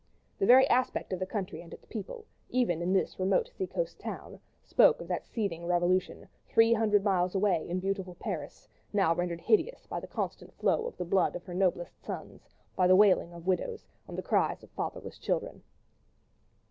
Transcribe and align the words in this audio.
The 0.39 0.47
very 0.47 0.67
aspect 0.67 1.13
of 1.13 1.19
the 1.19 1.27
country 1.27 1.61
and 1.61 1.71
its 1.75 1.85
people, 1.85 2.25
even 2.49 2.81
in 2.81 2.91
this 2.93 3.19
remote 3.19 3.51
sea 3.55 3.67
coast 3.67 3.99
town, 3.99 4.39
spoke 4.63 4.99
of 4.99 5.07
that 5.09 5.27
seething 5.27 5.67
revolution, 5.67 6.27
three 6.47 6.73
hundred 6.73 7.03
miles 7.03 7.35
away, 7.35 7.69
in 7.69 7.79
beautiful 7.79 8.15
Paris, 8.15 8.67
now 8.91 9.13
rendered 9.13 9.41
hideous 9.41 9.85
by 9.85 9.99
the 9.99 10.07
constant 10.07 10.55
flow 10.55 10.87
of 10.87 10.97
the 10.97 11.05
blood 11.05 11.35
of 11.35 11.43
her 11.43 11.53
noblest 11.53 12.01
sons, 12.03 12.49
by 12.75 12.87
the 12.87 12.95
wailing 12.95 13.31
of 13.31 13.43
the 13.43 13.47
widows, 13.49 13.85
and 14.07 14.17
the 14.17 14.23
cries 14.23 14.63
of 14.63 14.71
fatherless 14.71 15.19
children. 15.19 15.61